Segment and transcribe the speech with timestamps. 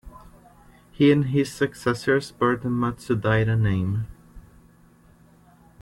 [0.91, 4.07] He and his successors bore the Matsudaira name.